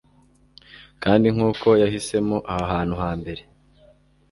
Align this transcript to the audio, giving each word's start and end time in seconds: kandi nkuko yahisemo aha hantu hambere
kandi 1.03 1.27
nkuko 1.35 1.67
yahisemo 1.81 2.37
aha 2.53 2.65
hantu 2.73 2.95
hambere 3.03 3.41